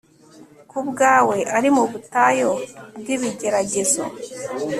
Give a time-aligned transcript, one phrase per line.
[0.69, 2.51] ku bwawe ari mu butayu
[2.99, 4.03] bwibigeragezo